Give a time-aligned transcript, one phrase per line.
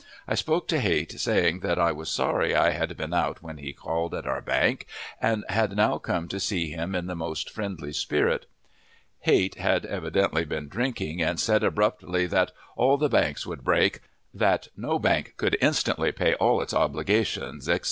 [0.27, 3.71] I spoke to Height, saying that I was sorry I had been out when he
[3.71, 4.87] called at our bank,
[5.21, 8.47] and had now come to see him in the most friendly spirit.
[9.25, 13.99] Height had evidently been drinking, and said abruptly that "all the banks would break,"
[14.33, 17.79] that "no bank could instantly pay all its obligations," etc.